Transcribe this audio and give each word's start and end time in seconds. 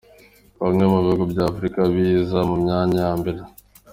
Bimwe 0.65 0.85
mu 0.91 0.97
bihugu 1.03 1.23
by’Afrika 1.31 1.79
biza 1.93 2.37
mu 2.49 2.55
myanya 2.63 2.97
ya 3.05 3.13
mbere. 3.19 3.39